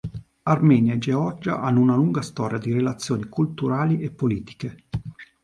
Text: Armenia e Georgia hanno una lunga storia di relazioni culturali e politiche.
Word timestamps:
Armenia 0.45 0.95
e 0.95 0.97
Georgia 0.97 1.61
hanno 1.61 1.79
una 1.79 1.93
lunga 1.93 2.23
storia 2.23 2.57
di 2.57 2.73
relazioni 2.73 3.25
culturali 3.29 4.01
e 4.01 4.09
politiche. 4.09 4.77